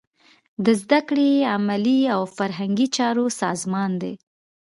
د 0.65 0.67
زده 0.81 0.99
کړې، 1.07 1.31
علمي 1.51 1.99
او 2.15 2.21
فرهنګي 2.37 2.87
چارو 2.97 3.25
سازمان 3.41 3.91
دی. 4.01 4.13